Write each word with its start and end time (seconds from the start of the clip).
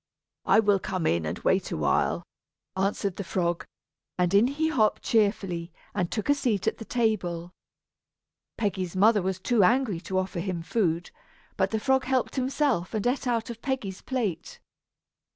I 0.47 0.59
will 0.59 0.79
come 0.79 1.05
in 1.05 1.27
and 1.27 1.37
wait 1.37 1.71
awhile," 1.71 2.23
answered 2.75 3.17
the 3.17 3.23
frog; 3.23 3.65
and 4.17 4.33
in 4.33 4.47
he 4.47 4.69
hopped 4.69 5.03
cheerfully, 5.03 5.71
and 5.93 6.09
took 6.09 6.27
a 6.27 6.33
seat 6.33 6.65
at 6.65 6.79
the 6.79 6.85
table. 6.85 7.51
Peggy's 8.57 8.95
mother 8.95 9.21
was 9.21 9.39
too 9.39 9.63
angry 9.63 9.99
to 9.99 10.17
offer 10.17 10.39
him 10.39 10.63
food, 10.63 11.11
but 11.55 11.69
the 11.69 11.79
frog 11.79 12.05
helped 12.05 12.35
himself 12.35 12.95
and 12.95 13.05
ate 13.05 13.27
out 13.27 13.51
of 13.51 13.61
Peggy's 13.61 14.01
plate. 14.01 14.59